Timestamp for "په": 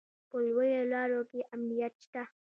0.29-0.37